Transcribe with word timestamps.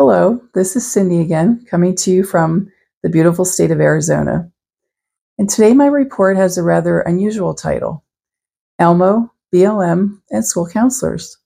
Hello, 0.00 0.40
this 0.54 0.76
is 0.76 0.88
Cindy 0.88 1.20
again, 1.20 1.66
coming 1.68 1.92
to 1.96 2.12
you 2.12 2.22
from 2.22 2.70
the 3.02 3.08
beautiful 3.08 3.44
state 3.44 3.72
of 3.72 3.80
Arizona. 3.80 4.48
And 5.38 5.50
today 5.50 5.74
my 5.74 5.86
report 5.86 6.36
has 6.36 6.56
a 6.56 6.62
rather 6.62 7.00
unusual 7.00 7.52
title 7.52 8.04
Elmo, 8.78 9.32
BLM, 9.52 10.20
and 10.30 10.46
School 10.46 10.68
Counselors. 10.68 11.36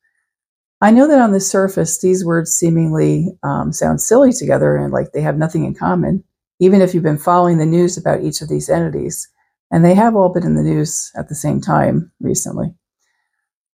I 0.82 0.90
know 0.90 1.08
that 1.08 1.18
on 1.18 1.32
the 1.32 1.40
surface, 1.40 2.02
these 2.02 2.26
words 2.26 2.52
seemingly 2.52 3.34
um, 3.42 3.72
sound 3.72 4.02
silly 4.02 4.34
together 4.34 4.76
and 4.76 4.92
like 4.92 5.12
they 5.12 5.22
have 5.22 5.38
nothing 5.38 5.64
in 5.64 5.74
common, 5.74 6.22
even 6.60 6.82
if 6.82 6.92
you've 6.92 7.02
been 7.02 7.16
following 7.16 7.56
the 7.56 7.64
news 7.64 7.96
about 7.96 8.22
each 8.22 8.42
of 8.42 8.50
these 8.50 8.68
entities. 8.68 9.28
And 9.70 9.82
they 9.82 9.94
have 9.94 10.14
all 10.14 10.28
been 10.28 10.44
in 10.44 10.56
the 10.56 10.62
news 10.62 11.10
at 11.16 11.30
the 11.30 11.34
same 11.34 11.62
time 11.62 12.12
recently. 12.20 12.74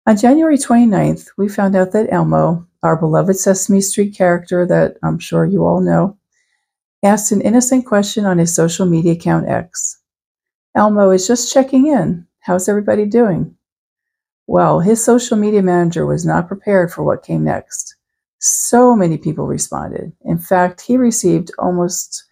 On 0.06 0.18
January 0.18 0.58
29th, 0.58 1.30
we 1.38 1.48
found 1.48 1.78
out 1.78 1.94
that 1.94 2.12
Elmo, 2.12 2.68
our 2.84 2.98
beloved 2.98 3.38
Sesame 3.38 3.80
Street 3.80 4.14
character 4.14 4.66
that 4.66 4.98
I'm 5.02 5.18
sure 5.18 5.46
you 5.46 5.66
all 5.66 5.80
know, 5.80 6.18
asked 7.04 7.32
an 7.32 7.39
innocent 7.39 7.86
question 7.86 8.25
on 8.25 8.38
his 8.38 8.54
social 8.54 8.86
media 8.86 9.14
account 9.14 9.47
X. 9.47 10.02
Elmo 10.75 11.10
is 11.11 11.25
just 11.25 11.54
checking 11.54 11.88
in. 11.88 12.28
How's 12.42 12.68
everybody 12.68 13.06
doing? 13.06 13.56
Well, 14.46 14.82
his 14.82 15.02
social 15.02 15.38
media 15.38 15.61
manager 15.61 16.06
was 16.06 16.25
not 16.25 16.50
prepared 16.50 16.92
for 16.92 17.04
what 17.04 17.24
came 17.24 17.46
next. 17.46 17.96
So 18.39 18.97
many 18.97 19.18
people 19.18 19.47
responded. 19.47 20.11
In 20.25 20.38
fact, 20.38 20.82
he 20.82 20.97
received 20.97 21.52
almost 21.58 22.25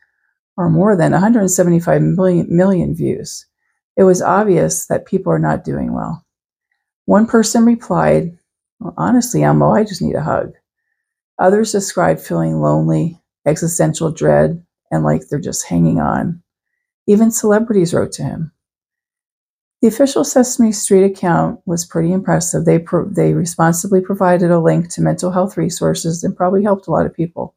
or 0.57 0.69
more 0.69 0.97
than 0.97 1.13
175 1.13 2.01
million, 2.01 2.47
million 2.49 2.93
views. 2.93 3.45
It 3.95 4.03
was 4.03 4.21
obvious 4.21 4.87
that 4.87 5.05
people 5.05 5.31
are 5.31 5.39
not 5.39 5.63
doing 5.63 5.93
well. 5.93 6.25
One 7.11 7.27
person 7.27 7.65
replied, 7.65 8.37
well, 8.79 8.93
honestly, 8.95 9.43
Elmo, 9.43 9.71
I 9.71 9.83
just 9.83 10.01
need 10.01 10.15
a 10.15 10.21
hug. 10.21 10.53
Others 11.39 11.73
described 11.73 12.21
feeling 12.21 12.61
lonely, 12.61 13.19
existential 13.45 14.11
dread, 14.13 14.65
and 14.91 15.03
like 15.03 15.27
they're 15.27 15.37
just 15.37 15.67
hanging 15.67 15.99
on. 15.99 16.41
Even 17.07 17.29
celebrities 17.29 17.93
wrote 17.93 18.13
to 18.13 18.23
him. 18.23 18.53
The 19.81 19.89
official 19.89 20.23
Sesame 20.23 20.71
Street 20.71 21.03
account 21.03 21.59
was 21.65 21.85
pretty 21.85 22.13
impressive. 22.13 22.63
They, 22.63 22.79
pro- 22.79 23.09
they 23.09 23.33
responsibly 23.33 23.99
provided 23.99 24.49
a 24.49 24.61
link 24.61 24.87
to 24.91 25.01
mental 25.01 25.31
health 25.31 25.57
resources 25.57 26.23
and 26.23 26.33
probably 26.33 26.63
helped 26.63 26.87
a 26.87 26.91
lot 26.91 27.05
of 27.05 27.13
people. 27.13 27.55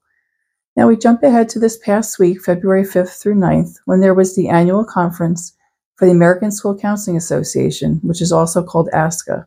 Now 0.76 0.88
we 0.88 0.96
jump 0.96 1.22
ahead 1.22 1.48
to 1.50 1.60
this 1.60 1.76
past 1.76 2.18
week, 2.18 2.42
February 2.42 2.82
5th 2.82 3.22
through 3.22 3.36
9th, 3.36 3.76
when 3.84 4.00
there 4.00 4.14
was 4.14 4.34
the 4.34 4.48
annual 4.48 4.84
conference 4.84 5.52
for 5.96 6.06
the 6.06 6.12
American 6.12 6.50
School 6.50 6.76
Counseling 6.76 7.16
Association, 7.16 8.00
which 8.02 8.20
is 8.20 8.32
also 8.32 8.62
called 8.62 8.88
ASCA. 8.92 9.46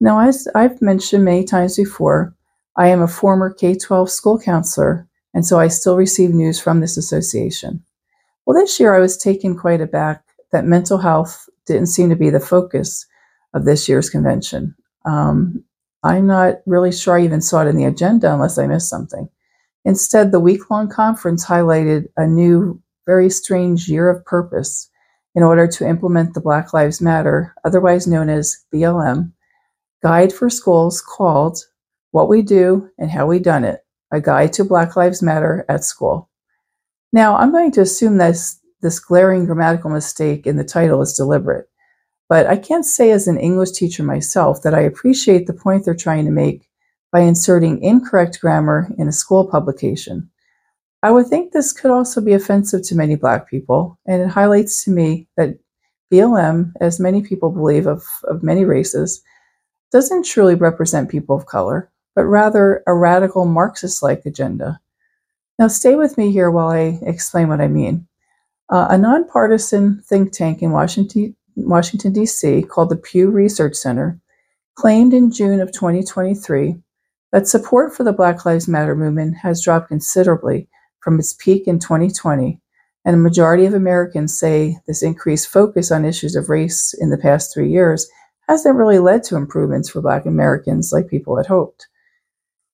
Now, 0.00 0.20
as 0.20 0.48
I've 0.54 0.80
mentioned 0.82 1.24
many 1.24 1.44
times 1.44 1.76
before, 1.76 2.34
I 2.76 2.88
am 2.88 3.02
a 3.02 3.08
former 3.08 3.52
K 3.52 3.74
12 3.74 4.10
school 4.10 4.38
counselor, 4.38 5.06
and 5.32 5.46
so 5.46 5.58
I 5.58 5.68
still 5.68 5.96
receive 5.96 6.30
news 6.30 6.60
from 6.60 6.80
this 6.80 6.96
association. 6.96 7.82
Well, 8.46 8.58
this 8.58 8.78
year 8.78 8.94
I 8.94 9.00
was 9.00 9.16
taken 9.16 9.56
quite 9.56 9.80
aback 9.80 10.24
that 10.52 10.64
mental 10.64 10.98
health 10.98 11.48
didn't 11.66 11.86
seem 11.86 12.10
to 12.10 12.16
be 12.16 12.30
the 12.30 12.40
focus 12.40 13.06
of 13.54 13.64
this 13.64 13.88
year's 13.88 14.10
convention. 14.10 14.74
Um, 15.04 15.64
I'm 16.02 16.26
not 16.26 16.56
really 16.66 16.92
sure 16.92 17.18
I 17.18 17.24
even 17.24 17.40
saw 17.40 17.62
it 17.62 17.68
in 17.68 17.76
the 17.76 17.84
agenda 17.84 18.32
unless 18.32 18.58
I 18.58 18.66
missed 18.66 18.90
something. 18.90 19.28
Instead, 19.84 20.32
the 20.32 20.40
week 20.40 20.70
long 20.70 20.88
conference 20.88 21.46
highlighted 21.46 22.06
a 22.16 22.26
new, 22.26 22.80
very 23.06 23.30
strange 23.30 23.88
year 23.88 24.10
of 24.10 24.24
purpose 24.24 24.90
in 25.34 25.42
order 25.42 25.66
to 25.66 25.88
implement 25.88 26.34
the 26.34 26.40
Black 26.40 26.72
Lives 26.72 27.00
Matter, 27.00 27.54
otherwise 27.64 28.06
known 28.06 28.28
as 28.28 28.64
BLM, 28.72 29.32
guide 30.02 30.32
for 30.32 30.48
schools 30.48 31.00
called 31.00 31.58
What 32.12 32.28
We 32.28 32.42
Do 32.42 32.90
and 32.98 33.10
How 33.10 33.26
We 33.26 33.38
Done 33.38 33.64
It, 33.64 33.80
a 34.12 34.20
guide 34.20 34.52
to 34.54 34.64
Black 34.64 34.96
Lives 34.96 35.22
Matter 35.22 35.64
at 35.68 35.84
school. 35.84 36.30
Now, 37.12 37.36
I'm 37.36 37.50
going 37.50 37.72
to 37.72 37.80
assume 37.80 38.18
this, 38.18 38.60
this 38.80 39.00
glaring 39.00 39.46
grammatical 39.46 39.90
mistake 39.90 40.46
in 40.46 40.56
the 40.56 40.64
title 40.64 41.02
is 41.02 41.14
deliberate, 41.14 41.68
but 42.28 42.46
I 42.46 42.56
can't 42.56 42.86
say 42.86 43.10
as 43.10 43.26
an 43.26 43.38
English 43.38 43.72
teacher 43.72 44.02
myself 44.02 44.62
that 44.62 44.74
I 44.74 44.80
appreciate 44.80 45.46
the 45.46 45.52
point 45.52 45.84
they're 45.84 45.94
trying 45.94 46.24
to 46.26 46.30
make 46.30 46.68
by 47.12 47.20
inserting 47.20 47.82
incorrect 47.82 48.40
grammar 48.40 48.90
in 48.98 49.08
a 49.08 49.12
school 49.12 49.46
publication. 49.46 50.30
I 51.04 51.10
would 51.10 51.26
think 51.26 51.52
this 51.52 51.70
could 51.70 51.90
also 51.90 52.22
be 52.22 52.32
offensive 52.32 52.80
to 52.84 52.94
many 52.94 53.14
Black 53.14 53.46
people, 53.46 53.98
and 54.06 54.22
it 54.22 54.28
highlights 54.28 54.82
to 54.84 54.90
me 54.90 55.28
that 55.36 55.58
BLM, 56.10 56.72
as 56.80 56.98
many 56.98 57.20
people 57.20 57.50
believe 57.50 57.86
of, 57.86 58.02
of 58.24 58.42
many 58.42 58.64
races, 58.64 59.20
doesn't 59.92 60.24
truly 60.24 60.54
represent 60.54 61.10
people 61.10 61.36
of 61.36 61.44
color, 61.44 61.90
but 62.14 62.24
rather 62.24 62.82
a 62.86 62.94
radical 62.94 63.44
Marxist 63.44 64.02
like 64.02 64.24
agenda. 64.24 64.80
Now, 65.58 65.68
stay 65.68 65.94
with 65.94 66.16
me 66.16 66.32
here 66.32 66.50
while 66.50 66.68
I 66.68 66.98
explain 67.02 67.48
what 67.48 67.60
I 67.60 67.68
mean. 67.68 68.08
Uh, 68.70 68.86
a 68.88 68.96
nonpartisan 68.96 70.00
think 70.06 70.32
tank 70.32 70.62
in 70.62 70.70
Washington, 70.70 71.36
Washington, 71.54 72.14
D.C., 72.14 72.62
called 72.62 72.88
the 72.88 72.96
Pew 72.96 73.28
Research 73.28 73.74
Center, 73.74 74.18
claimed 74.74 75.12
in 75.12 75.30
June 75.30 75.60
of 75.60 75.70
2023 75.70 76.76
that 77.32 77.46
support 77.46 77.94
for 77.94 78.04
the 78.04 78.12
Black 78.14 78.46
Lives 78.46 78.66
Matter 78.66 78.96
movement 78.96 79.36
has 79.36 79.62
dropped 79.62 79.88
considerably 79.88 80.66
from 81.04 81.18
its 81.18 81.34
peak 81.34 81.68
in 81.68 81.78
2020, 81.78 82.58
and 83.04 83.14
a 83.14 83.18
majority 83.18 83.66
of 83.66 83.74
Americans 83.74 84.36
say 84.36 84.78
this 84.86 85.02
increased 85.02 85.48
focus 85.48 85.92
on 85.92 86.06
issues 86.06 86.34
of 86.34 86.48
race 86.48 86.94
in 86.98 87.10
the 87.10 87.18
past 87.18 87.52
three 87.52 87.70
years 87.70 88.08
hasn't 88.48 88.76
really 88.76 88.98
led 88.98 89.22
to 89.24 89.36
improvements 89.36 89.90
for 89.90 90.00
Black 90.00 90.24
Americans 90.24 90.92
like 90.92 91.08
people 91.08 91.36
had 91.36 91.46
hoped. 91.46 91.86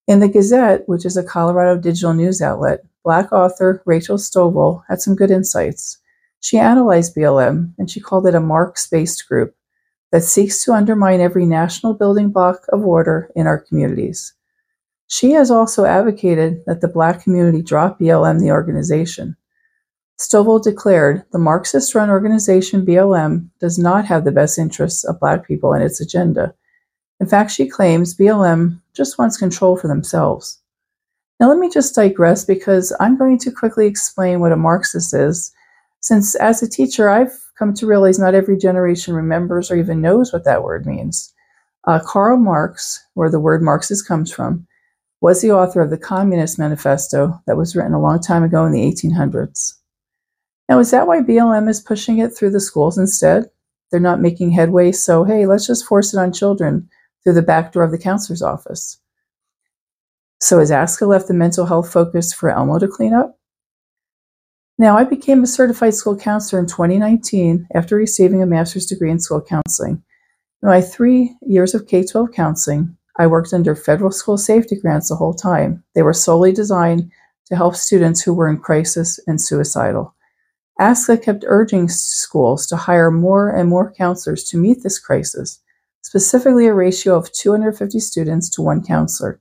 In 0.06 0.20
the 0.20 0.28
Gazette, 0.28 0.88
which 0.88 1.04
is 1.04 1.16
a 1.16 1.24
Colorado 1.24 1.80
digital 1.80 2.14
news 2.14 2.40
outlet, 2.40 2.84
Black 3.04 3.32
author 3.32 3.82
Rachel 3.84 4.16
Stovall 4.16 4.84
had 4.88 5.00
some 5.00 5.16
good 5.16 5.30
insights. 5.30 5.98
She 6.38 6.56
analyzed 6.56 7.16
BLM 7.16 7.74
and 7.78 7.90
she 7.90 8.00
called 8.00 8.26
it 8.26 8.34
a 8.34 8.40
Marx 8.40 8.86
based 8.86 9.28
group 9.28 9.54
that 10.12 10.22
seeks 10.22 10.64
to 10.64 10.72
undermine 10.72 11.20
every 11.20 11.46
national 11.46 11.94
building 11.94 12.30
block 12.30 12.64
of 12.68 12.84
order 12.84 13.30
in 13.34 13.46
our 13.46 13.58
communities. 13.58 14.34
She 15.10 15.32
has 15.32 15.50
also 15.50 15.86
advocated 15.86 16.62
that 16.66 16.80
the 16.80 16.86
Black 16.86 17.24
community 17.24 17.62
drop 17.62 17.98
BLM, 17.98 18.38
the 18.38 18.52
organization. 18.52 19.36
Stovall 20.20 20.62
declared 20.62 21.24
the 21.32 21.38
Marxist 21.38 21.96
run 21.96 22.10
organization 22.10 22.86
BLM 22.86 23.48
does 23.58 23.76
not 23.76 24.04
have 24.04 24.24
the 24.24 24.30
best 24.30 24.56
interests 24.56 25.02
of 25.02 25.18
Black 25.18 25.44
people 25.44 25.74
in 25.74 25.82
its 25.82 26.00
agenda. 26.00 26.54
In 27.18 27.26
fact, 27.26 27.50
she 27.50 27.68
claims 27.68 28.16
BLM 28.16 28.80
just 28.94 29.18
wants 29.18 29.36
control 29.36 29.76
for 29.76 29.88
themselves. 29.88 30.60
Now, 31.40 31.48
let 31.48 31.58
me 31.58 31.68
just 31.68 31.96
digress 31.96 32.44
because 32.44 32.92
I'm 33.00 33.18
going 33.18 33.38
to 33.40 33.50
quickly 33.50 33.88
explain 33.88 34.38
what 34.38 34.52
a 34.52 34.56
Marxist 34.56 35.12
is, 35.12 35.52
since 35.98 36.36
as 36.36 36.62
a 36.62 36.70
teacher, 36.70 37.10
I've 37.10 37.36
come 37.58 37.74
to 37.74 37.86
realize 37.86 38.20
not 38.20 38.36
every 38.36 38.56
generation 38.56 39.12
remembers 39.12 39.72
or 39.72 39.76
even 39.76 40.00
knows 40.00 40.32
what 40.32 40.44
that 40.44 40.62
word 40.62 40.86
means. 40.86 41.34
Uh, 41.84 41.98
Karl 41.98 42.36
Marx, 42.36 43.04
where 43.14 43.30
the 43.30 43.40
word 43.40 43.60
Marxist 43.60 44.06
comes 44.06 44.32
from, 44.32 44.68
was 45.20 45.42
the 45.42 45.52
author 45.52 45.80
of 45.80 45.90
the 45.90 45.98
Communist 45.98 46.58
Manifesto 46.58 47.40
that 47.46 47.56
was 47.56 47.76
written 47.76 47.92
a 47.92 48.00
long 48.00 48.20
time 48.20 48.42
ago 48.42 48.64
in 48.64 48.72
the 48.72 48.90
1800s. 48.90 49.74
Now, 50.68 50.78
is 50.78 50.90
that 50.92 51.06
why 51.06 51.20
BLM 51.20 51.68
is 51.68 51.80
pushing 51.80 52.18
it 52.18 52.30
through 52.30 52.50
the 52.50 52.60
schools 52.60 52.96
instead? 52.96 53.50
They're 53.90 54.00
not 54.00 54.20
making 54.20 54.52
headway, 54.52 54.92
so 54.92 55.24
hey, 55.24 55.46
let's 55.46 55.66
just 55.66 55.84
force 55.84 56.14
it 56.14 56.18
on 56.18 56.32
children 56.32 56.88
through 57.22 57.34
the 57.34 57.42
back 57.42 57.72
door 57.72 57.82
of 57.82 57.90
the 57.90 57.98
counselor's 57.98 58.42
office. 58.42 58.98
So 60.40 60.58
has 60.58 60.70
ASCA 60.70 61.06
left 61.06 61.28
the 61.28 61.34
mental 61.34 61.66
health 61.66 61.92
focus 61.92 62.32
for 62.32 62.50
Elmo 62.50 62.78
to 62.78 62.88
clean 62.88 63.12
up? 63.12 63.38
Now, 64.78 64.96
I 64.96 65.04
became 65.04 65.42
a 65.42 65.46
certified 65.46 65.92
school 65.92 66.16
counselor 66.16 66.60
in 66.60 66.66
2019 66.66 67.68
after 67.74 67.96
receiving 67.96 68.42
a 68.42 68.46
master's 68.46 68.86
degree 68.86 69.10
in 69.10 69.20
school 69.20 69.42
counseling. 69.42 70.02
In 70.62 70.68
my 70.68 70.80
three 70.80 71.36
years 71.42 71.74
of 71.74 71.86
K 71.86 72.06
12 72.06 72.32
counseling, 72.32 72.96
I 73.20 73.26
worked 73.26 73.52
under 73.52 73.76
federal 73.76 74.12
school 74.12 74.38
safety 74.38 74.76
grants 74.76 75.10
the 75.10 75.14
whole 75.14 75.34
time. 75.34 75.84
They 75.94 76.00
were 76.00 76.14
solely 76.14 76.52
designed 76.52 77.10
to 77.48 77.54
help 77.54 77.76
students 77.76 78.22
who 78.22 78.32
were 78.32 78.48
in 78.48 78.56
crisis 78.56 79.20
and 79.26 79.38
suicidal. 79.38 80.14
ASCA 80.80 81.22
kept 81.22 81.44
urging 81.46 81.90
schools 81.90 82.66
to 82.68 82.76
hire 82.76 83.10
more 83.10 83.50
and 83.50 83.68
more 83.68 83.92
counselors 83.92 84.42
to 84.44 84.56
meet 84.56 84.82
this 84.82 84.98
crisis, 84.98 85.60
specifically 86.00 86.66
a 86.66 86.72
ratio 86.72 87.14
of 87.14 87.30
250 87.32 88.00
students 88.00 88.48
to 88.48 88.62
one 88.62 88.82
counselor. 88.82 89.38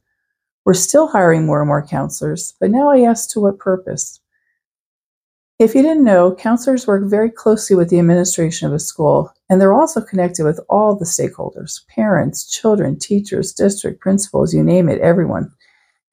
We're 0.65 0.73
still 0.73 1.07
hiring 1.07 1.45
more 1.45 1.61
and 1.61 1.67
more 1.69 1.87
counselors, 1.87 2.55
but 2.59 2.71
now 2.71 2.91
I 2.91 3.03
ask 3.03 3.29
to 3.29 3.39
what 3.39 3.59
purpose? 3.59 4.19
If 5.59 5.75
you 5.75 5.81
didn't 5.81 6.05
know, 6.05 6.33
counselors 6.33 6.87
work 6.87 7.03
very 7.03 7.29
closely 7.29 7.75
with 7.75 7.89
the 7.89 7.99
administration 7.99 8.65
of 8.65 8.73
a 8.73 8.79
school, 8.79 9.33
and 9.49 9.59
they're 9.59 9.73
also 9.73 9.99
connected 9.99 10.45
with 10.45 10.57
all 10.69 10.95
the 10.95 11.03
stakeholders 11.03 11.85
parents, 11.87 12.49
children, 12.49 12.97
teachers, 12.97 13.51
district 13.51 13.99
principals, 13.99 14.53
you 14.53 14.63
name 14.63 14.87
it, 14.87 15.01
everyone. 15.01 15.51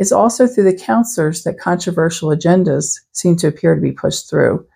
It's 0.00 0.10
also 0.10 0.48
through 0.48 0.64
the 0.64 0.76
counselors 0.76 1.44
that 1.44 1.60
controversial 1.60 2.30
agendas 2.30 3.00
seem 3.12 3.36
to 3.36 3.46
appear 3.46 3.76
to 3.76 3.80
be 3.80 3.92
pushed 3.92 4.28
through 4.28 4.66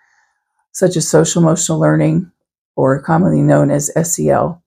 such 0.70 0.96
as 0.96 1.08
social 1.08 1.42
emotional 1.42 1.80
learning, 1.80 2.30
or 2.76 3.02
commonly 3.02 3.42
known 3.42 3.72
as 3.72 3.90
SEL. 4.08 4.62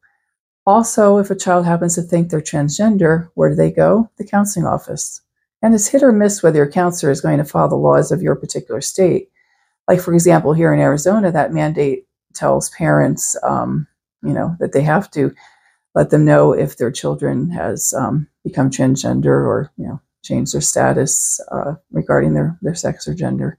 Also, 0.66 1.18
if 1.18 1.32
a 1.32 1.36
child 1.36 1.66
happens 1.66 1.96
to 1.96 2.02
think 2.02 2.30
they're 2.30 2.42
transgender, 2.42 3.30
where 3.36 3.50
do 3.50 3.56
they 3.56 3.72
go? 3.72 4.10
The 4.18 4.26
counseling 4.26 4.66
office. 4.66 5.22
and 5.62 5.74
it's 5.74 5.88
hit 5.88 6.04
or 6.04 6.12
miss 6.12 6.44
whether 6.44 6.58
your 6.58 6.70
counselor 6.70 7.10
is 7.10 7.22
going 7.22 7.38
to 7.38 7.46
follow 7.46 7.70
the 7.70 7.76
laws 7.76 8.12
of 8.12 8.22
your 8.22 8.36
particular 8.36 8.82
state. 8.82 9.30
Like, 9.88 10.00
for 10.00 10.14
example, 10.14 10.54
here 10.54 10.74
in 10.74 10.80
Arizona, 10.80 11.32
that 11.32 11.54
mandate 11.54 12.06
tells 12.34 12.70
parents, 12.70 13.36
um, 13.44 13.88
you 14.24 14.34
know, 14.34 14.56
that 14.60 14.72
they 14.74 14.82
have 14.82 15.12
to 15.12 15.34
let 15.94 16.10
them 16.10 16.26
know 16.26 16.54
if 16.54 16.78
their 16.78 16.92
children 16.92 17.50
has 17.50 17.94
um, 17.94 18.28
become 18.44 18.70
transgender 18.70 19.28
or, 19.28 19.72
you 19.78 19.86
know, 19.86 20.02
changed 20.24 20.54
their 20.54 20.62
status 20.62 21.40
uh, 21.52 21.76
regarding 21.92 22.34
their, 22.34 22.58
their 22.62 22.76
sex 22.76 23.08
or 23.08 23.14
gender. 23.14 23.58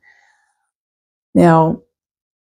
Now, 1.35 1.83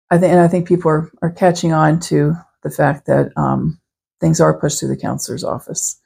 I 0.10 0.18
think, 0.18 0.32
and 0.32 0.42
I 0.42 0.48
think 0.48 0.68
people 0.68 0.90
are, 0.90 1.12
are 1.22 1.32
catching 1.32 1.72
on 1.72 2.00
to 2.02 2.34
the 2.64 2.72
fact 2.72 3.06
that 3.06 3.32
um, 3.38 3.80
things 4.20 4.42
are 4.42 4.60
pushed 4.60 4.80
through 4.80 4.90
the 4.90 4.98
counselor's 4.98 5.44
office, 5.44 6.00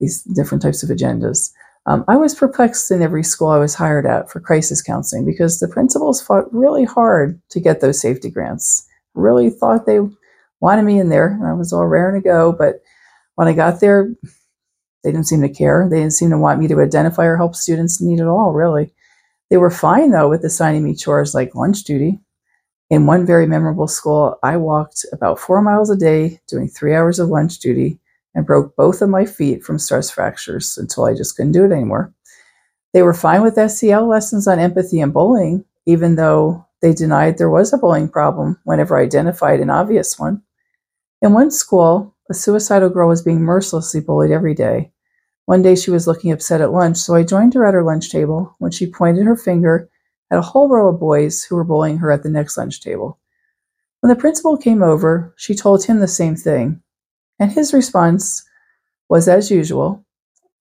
these 0.00 0.22
different 0.22 0.62
types 0.62 0.82
of 0.82 0.90
agendas. 0.90 1.50
Um, 1.86 2.04
I 2.08 2.16
was 2.16 2.34
perplexed 2.34 2.90
in 2.90 3.00
every 3.00 3.22
school 3.22 3.48
I 3.48 3.58
was 3.58 3.74
hired 3.74 4.06
at 4.06 4.28
for 4.30 4.40
crisis 4.40 4.82
counseling 4.82 5.24
because 5.24 5.60
the 5.60 5.68
principals 5.68 6.20
fought 6.20 6.52
really 6.52 6.84
hard 6.84 7.40
to 7.50 7.60
get 7.60 7.80
those 7.80 8.00
safety 8.00 8.28
grants. 8.28 8.86
Really 9.14 9.50
thought 9.50 9.86
they 9.86 10.00
wanted 10.60 10.82
me 10.82 10.98
in 10.98 11.10
there, 11.10 11.28
and 11.28 11.46
I 11.46 11.52
was 11.52 11.72
all 11.72 11.86
raring 11.86 12.20
to 12.20 12.24
go. 12.24 12.52
But 12.52 12.82
when 13.36 13.46
I 13.46 13.52
got 13.52 13.80
there, 13.80 14.12
they 15.04 15.12
didn't 15.12 15.28
seem 15.28 15.42
to 15.42 15.48
care. 15.48 15.88
They 15.88 16.00
didn't 16.00 16.14
seem 16.14 16.30
to 16.30 16.38
want 16.38 16.58
me 16.58 16.66
to 16.68 16.80
identify 16.80 17.24
or 17.24 17.36
help 17.36 17.54
students 17.54 18.00
need 18.02 18.20
at 18.20 18.26
all, 18.26 18.52
really. 18.52 18.92
They 19.48 19.56
were 19.56 19.70
fine, 19.70 20.10
though, 20.10 20.28
with 20.28 20.44
assigning 20.44 20.82
me 20.82 20.96
chores 20.96 21.34
like 21.34 21.54
lunch 21.54 21.84
duty. 21.84 22.18
In 22.90 23.06
one 23.06 23.24
very 23.24 23.46
memorable 23.46 23.86
school, 23.86 24.38
I 24.42 24.56
walked 24.56 25.06
about 25.12 25.38
four 25.38 25.62
miles 25.62 25.90
a 25.90 25.96
day 25.96 26.40
doing 26.48 26.68
three 26.68 26.94
hours 26.94 27.20
of 27.20 27.28
lunch 27.28 27.60
duty 27.60 28.00
and 28.36 28.46
broke 28.46 28.76
both 28.76 29.00
of 29.02 29.08
my 29.08 29.24
feet 29.24 29.64
from 29.64 29.78
stress 29.78 30.10
fractures 30.10 30.76
until 30.76 31.06
I 31.06 31.14
just 31.14 31.36
couldn't 31.36 31.52
do 31.52 31.64
it 31.64 31.72
anymore. 31.72 32.14
They 32.92 33.02
were 33.02 33.14
fine 33.14 33.42
with 33.42 33.58
SEL 33.70 34.06
lessons 34.06 34.46
on 34.46 34.58
empathy 34.58 35.00
and 35.00 35.12
bullying, 35.12 35.64
even 35.86 36.14
though 36.14 36.66
they 36.82 36.92
denied 36.92 37.38
there 37.38 37.50
was 37.50 37.72
a 37.72 37.78
bullying 37.78 38.10
problem 38.10 38.60
whenever 38.64 38.96
I 38.96 39.02
identified 39.02 39.60
an 39.60 39.70
obvious 39.70 40.18
one. 40.18 40.42
In 41.22 41.32
one 41.32 41.50
school, 41.50 42.14
a 42.28 42.34
suicidal 42.34 42.90
girl 42.90 43.08
was 43.08 43.22
being 43.22 43.40
mercilessly 43.40 44.00
bullied 44.00 44.30
every 44.30 44.54
day. 44.54 44.92
One 45.46 45.62
day 45.62 45.74
she 45.74 45.90
was 45.90 46.06
looking 46.06 46.30
upset 46.30 46.60
at 46.60 46.72
lunch, 46.72 46.98
so 46.98 47.14
I 47.14 47.22
joined 47.22 47.54
her 47.54 47.64
at 47.64 47.74
her 47.74 47.84
lunch 47.84 48.10
table 48.10 48.54
when 48.58 48.70
she 48.70 48.90
pointed 48.90 49.24
her 49.24 49.36
finger 49.36 49.88
at 50.30 50.38
a 50.38 50.42
whole 50.42 50.68
row 50.68 50.88
of 50.88 51.00
boys 51.00 51.42
who 51.42 51.56
were 51.56 51.64
bullying 51.64 51.98
her 51.98 52.12
at 52.12 52.22
the 52.22 52.28
next 52.28 52.58
lunch 52.58 52.82
table. 52.82 53.18
When 54.00 54.10
the 54.10 54.20
principal 54.20 54.58
came 54.58 54.82
over, 54.82 55.32
she 55.36 55.54
told 55.54 55.84
him 55.84 56.00
the 56.00 56.08
same 56.08 56.36
thing, 56.36 56.82
and 57.38 57.52
his 57.52 57.72
response 57.72 58.44
was 59.08 59.28
as 59.28 59.50
usual 59.50 60.06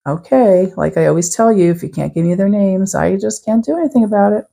Okay, 0.07 0.71
like 0.77 0.97
I 0.97 1.07
always 1.07 1.35
tell 1.35 1.51
you, 1.51 1.71
if 1.71 1.81
you 1.81 1.89
can't 1.89 2.13
give 2.13 2.25
me 2.25 2.35
their 2.35 2.49
names, 2.49 2.93
I 2.93 3.15
just 3.17 3.43
can't 3.43 3.65
do 3.65 3.75
anything 3.75 4.03
about 4.03 4.33
it. 4.33 4.45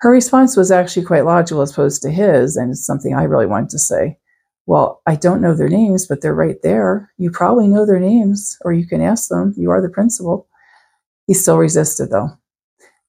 Her 0.00 0.10
response 0.10 0.54
was 0.54 0.70
actually 0.70 1.06
quite 1.06 1.24
logical 1.24 1.62
as 1.62 1.70
opposed 1.70 2.02
to 2.02 2.10
his, 2.10 2.56
and 2.56 2.72
it's 2.72 2.84
something 2.84 3.14
I 3.14 3.22
really 3.22 3.46
wanted 3.46 3.70
to 3.70 3.78
say. 3.78 4.18
Well, 4.66 5.00
I 5.06 5.16
don't 5.16 5.40
know 5.40 5.54
their 5.54 5.70
names, 5.70 6.06
but 6.06 6.20
they're 6.20 6.34
right 6.34 6.60
there. 6.62 7.10
You 7.16 7.30
probably 7.30 7.68
know 7.68 7.86
their 7.86 8.00
names, 8.00 8.58
or 8.66 8.72
you 8.74 8.86
can 8.86 9.00
ask 9.00 9.30
them. 9.30 9.54
You 9.56 9.70
are 9.70 9.80
the 9.80 9.88
principal. 9.88 10.46
He 11.26 11.32
still 11.32 11.56
resisted, 11.56 12.10
though. 12.10 12.36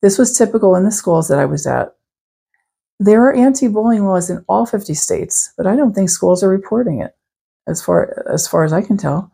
This 0.02 0.18
was 0.18 0.38
typical 0.38 0.76
in 0.76 0.86
the 0.86 0.92
schools 0.92 1.28
that 1.28 1.40
I 1.40 1.46
was 1.46 1.68
at. 1.68 1.96
There 3.00 3.26
are 3.26 3.34
anti 3.34 3.68
bullying 3.68 4.06
laws 4.06 4.30
in 4.30 4.46
all 4.48 4.66
50 4.66 4.94
states, 4.94 5.52
but 5.58 5.68
I 5.68 5.76
don't 5.76 5.94
think 5.94 6.10
schools 6.10 6.44
are 6.44 6.50
reporting 6.50 7.02
it 7.02 7.14
as 7.68 7.84
far 7.84 8.26
as 8.32 8.48
far 8.48 8.64
as 8.64 8.74
I 8.74 8.82
can 8.82 8.98
tell. 8.98 9.32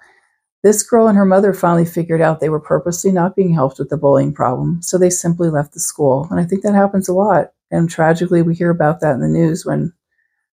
This 0.61 0.83
girl 0.83 1.07
and 1.07 1.17
her 1.17 1.25
mother 1.25 1.53
finally 1.53 1.85
figured 1.85 2.21
out 2.21 2.39
they 2.39 2.49
were 2.49 2.59
purposely 2.59 3.11
not 3.13 3.35
being 3.35 3.53
helped 3.53 3.79
with 3.79 3.89
the 3.89 3.97
bullying 3.97 4.33
problem, 4.33 4.81
so 4.81 4.97
they 4.97 5.09
simply 5.09 5.49
left 5.49 5.73
the 5.73 5.79
school. 5.79 6.27
And 6.29 6.39
I 6.39 6.43
think 6.43 6.63
that 6.63 6.75
happens 6.75 7.07
a 7.07 7.13
lot. 7.13 7.53
And 7.71 7.89
tragically, 7.89 8.41
we 8.41 8.55
hear 8.55 8.69
about 8.69 8.99
that 8.99 9.13
in 9.13 9.21
the 9.21 9.27
news 9.27 9.65
when 9.65 9.93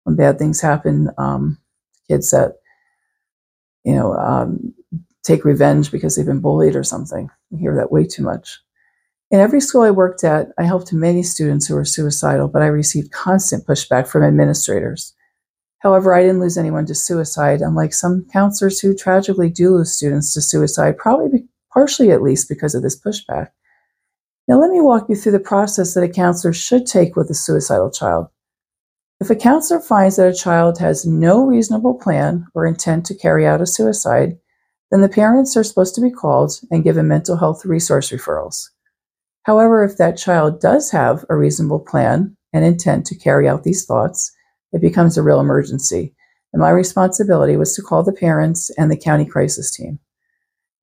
when 0.03 0.15
bad 0.15 0.39
things 0.39 0.59
happen. 0.59 1.09
Um, 1.17 1.57
kids 2.07 2.31
that 2.31 2.55
you 3.83 3.95
know 3.95 4.13
um, 4.13 4.73
take 5.23 5.45
revenge 5.45 5.91
because 5.91 6.15
they've 6.15 6.25
been 6.25 6.41
bullied 6.41 6.75
or 6.75 6.83
something. 6.83 7.29
We 7.51 7.59
hear 7.59 7.75
that 7.75 7.91
way 7.91 8.05
too 8.05 8.23
much. 8.23 8.59
In 9.29 9.39
every 9.39 9.61
school 9.61 9.83
I 9.83 9.91
worked 9.91 10.25
at, 10.25 10.49
I 10.57 10.63
helped 10.63 10.91
many 10.91 11.23
students 11.23 11.65
who 11.65 11.75
were 11.75 11.85
suicidal, 11.85 12.49
but 12.49 12.61
I 12.61 12.67
received 12.67 13.11
constant 13.11 13.65
pushback 13.65 14.07
from 14.07 14.23
administrators. 14.23 15.13
However, 15.81 16.13
I 16.13 16.21
didn't 16.21 16.41
lose 16.41 16.57
anyone 16.57 16.85
to 16.85 16.95
suicide, 16.95 17.61
unlike 17.61 17.93
some 17.93 18.25
counselors 18.31 18.79
who 18.79 18.95
tragically 18.95 19.49
do 19.49 19.75
lose 19.75 19.91
students 19.91 20.33
to 20.33 20.41
suicide, 20.41 20.97
probably 20.97 21.29
be, 21.29 21.45
partially 21.73 22.11
at 22.11 22.21
least 22.21 22.47
because 22.47 22.75
of 22.75 22.83
this 22.83 22.99
pushback. 22.99 23.49
Now, 24.47 24.59
let 24.59 24.69
me 24.69 24.81
walk 24.81 25.07
you 25.09 25.15
through 25.15 25.31
the 25.31 25.39
process 25.39 25.93
that 25.93 26.03
a 26.03 26.09
counselor 26.09 26.53
should 26.53 26.85
take 26.85 27.15
with 27.15 27.29
a 27.29 27.33
suicidal 27.33 27.89
child. 27.89 28.27
If 29.19 29.29
a 29.29 29.35
counselor 29.35 29.79
finds 29.79 30.15
that 30.15 30.27
a 30.27 30.33
child 30.33 30.79
has 30.79 31.05
no 31.05 31.45
reasonable 31.45 31.95
plan 31.95 32.47
or 32.53 32.65
intent 32.65 33.05
to 33.07 33.15
carry 33.15 33.47
out 33.47 33.61
a 33.61 33.67
suicide, 33.67 34.37
then 34.91 35.01
the 35.01 35.09
parents 35.09 35.55
are 35.55 35.63
supposed 35.63 35.95
to 35.95 36.01
be 36.01 36.11
called 36.11 36.51
and 36.69 36.83
given 36.83 37.07
mental 37.07 37.37
health 37.37 37.63
resource 37.65 38.11
referrals. 38.11 38.69
However, 39.43 39.83
if 39.83 39.97
that 39.97 40.17
child 40.17 40.59
does 40.59 40.91
have 40.91 41.25
a 41.29 41.35
reasonable 41.35 41.79
plan 41.79 42.35
and 42.53 42.65
intent 42.65 43.05
to 43.07 43.15
carry 43.15 43.47
out 43.47 43.63
these 43.63 43.85
thoughts, 43.85 44.31
it 44.71 44.81
becomes 44.81 45.17
a 45.17 45.23
real 45.23 45.39
emergency. 45.39 46.13
And 46.53 46.61
my 46.61 46.69
responsibility 46.69 47.57
was 47.57 47.75
to 47.75 47.81
call 47.81 48.03
the 48.03 48.13
parents 48.13 48.69
and 48.77 48.91
the 48.91 48.97
county 48.97 49.25
crisis 49.25 49.71
team. 49.71 49.99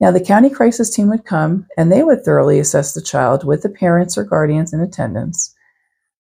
Now, 0.01 0.11
the 0.11 0.25
county 0.25 0.49
crisis 0.49 0.91
team 0.91 1.09
would 1.09 1.25
come 1.25 1.67
and 1.77 1.91
they 1.91 2.03
would 2.03 2.25
thoroughly 2.25 2.59
assess 2.59 2.95
the 2.95 3.03
child 3.03 3.45
with 3.45 3.63
the 3.63 3.69
parents 3.69 4.17
or 4.17 4.25
guardians 4.25 4.73
in 4.73 4.81
attendance. 4.81 5.55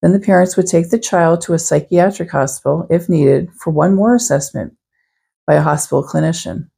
Then 0.03 0.13
the 0.13 0.21
parents 0.21 0.57
would 0.57 0.67
take 0.67 0.91
the 0.91 0.99
child 0.99 1.41
to 1.43 1.55
a 1.55 1.59
psychiatric 1.59 2.31
hospital 2.31 2.87
if 2.91 3.09
needed 3.09 3.51
for 3.63 3.71
one 3.73 3.95
more 3.95 4.15
assessment 4.15 4.77
by 5.47 5.55
a 5.55 5.63
hospital 5.63 6.05
clinician. 6.05 6.69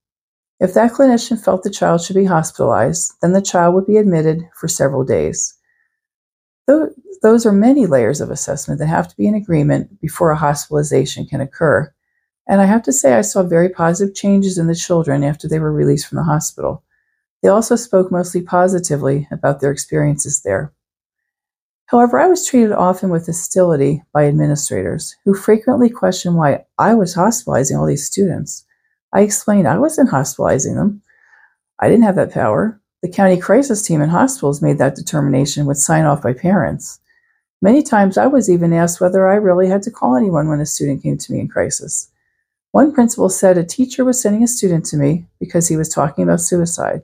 If 0.61 0.75
that 0.75 0.93
clinician 0.93 1.43
felt 1.43 1.63
the 1.63 1.71
child 1.71 2.03
should 2.03 2.17
be 2.17 2.27
hospitalized, 2.27 3.15
then 3.23 3.33
the 3.33 3.43
child 3.43 3.75
would 3.75 3.87
be 3.87 3.97
admitted 3.97 4.43
for 4.55 4.69
several 4.69 5.05
days 5.05 5.57
those 6.67 7.45
are 7.47 7.53
many 7.53 7.87
layers 7.87 8.21
of 8.21 8.31
assessment 8.31 8.79
that 8.81 8.87
have 8.87 9.09
to 9.09 9.17
be 9.17 9.27
in 9.27 9.35
agreement 9.35 10.01
before 10.01 10.31
a 10.31 10.37
hospitalization 10.37 11.27
can 11.27 11.41
occur. 11.41 11.93
And 12.49 12.61
I 12.61 12.65
have 12.65 12.83
to 12.85 12.93
say, 12.93 13.15
I 13.15 13.21
saw 13.21 13.43
very 13.43 13.69
positive 13.69 14.15
changes 14.15 14.59
in 14.59 14.67
the 14.67 14.75
children 14.75 15.23
after 15.23 15.47
they 15.49 15.59
were 15.59 15.73
released 15.73 16.07
from 16.07 16.17
the 16.17 16.25
hospital. 16.25 16.83
They 17.43 17.49
also 17.49 17.77
spoke 17.77 18.11
mostly 18.11 18.43
positively 18.43 19.29
about 19.31 19.61
their 19.61 19.71
experiences 19.71 20.43
there. 20.43 20.73
However, 21.87 22.21
I 22.21 22.27
was 22.27 22.47
treated 22.47 22.73
often 22.73 23.11
with 23.11 23.27
hostility 23.27 24.03
by 24.13 24.27
administrators 24.27 25.17
who 25.25 25.35
frequently 25.35 25.91
questioned 25.91 26.37
why 26.37 26.65
I 26.79 26.95
was 26.95 27.15
hospitalizing 27.15 27.77
all 27.77 27.87
these 27.87 28.07
students. 28.07 28.65
I 29.13 29.23
explained 29.23 29.67
I 29.67 29.79
wasn't 29.79 30.11
hospitalizing 30.11 30.77
them. 30.77 31.03
I 31.81 31.89
didn't 31.89 32.05
have 32.05 32.17
that 32.17 32.33
power. 32.33 32.81
The 33.03 33.09
county 33.09 33.39
crisis 33.39 33.83
team 33.83 34.03
and 34.03 34.11
hospitals 34.11 34.61
made 34.61 34.77
that 34.79 34.95
determination 34.95 35.65
with 35.65 35.79
sign 35.79 36.05
off 36.05 36.23
by 36.23 36.35
parents. 36.35 37.01
Many 37.63 37.83
times 37.83 38.19
I 38.19 38.27
was 38.27 38.51
even 38.51 38.73
asked 38.75 39.01
whether 39.01 39.27
I 39.27 39.37
really 39.37 39.69
had 39.69 39.83
to 39.85 39.91
call 39.91 40.17
anyone 40.17 40.49
when 40.49 40.61
a 40.61 40.67
student 40.67 41.03
came 41.03 41.17
to 41.17 41.33
me 41.33 41.41
in 41.41 41.49
crisis. 41.49 42.11
One 42.73 42.93
principal 42.93 43.29
said 43.29 43.57
a 43.57 43.65
teacher 43.65 44.05
was 44.05 44.21
sending 44.21 44.45
a 44.45 44.49
student 44.49 44.85
to 44.87 44.97
me 44.97 45.27
because 45.39 45.69
he 45.69 45.77
was 45.77 45.89
talking 45.89 46.25
about 46.25 46.41
suicide. 46.41 47.03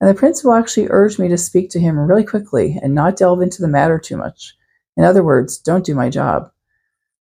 And 0.00 0.08
the 0.08 0.14
principal 0.14 0.54
actually 0.54 0.88
urged 0.90 1.18
me 1.18 1.28
to 1.28 1.38
speak 1.38 1.70
to 1.70 1.80
him 1.80 1.98
really 1.98 2.24
quickly 2.24 2.78
and 2.82 2.94
not 2.94 3.16
delve 3.16 3.42
into 3.42 3.62
the 3.62 3.68
matter 3.68 3.98
too 3.98 4.16
much. 4.16 4.54
In 4.96 5.04
other 5.04 5.24
words, 5.24 5.58
don't 5.58 5.84
do 5.84 5.94
my 5.94 6.08
job. 6.08 6.50